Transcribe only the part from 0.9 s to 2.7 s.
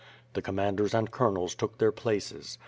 and colonels took their places.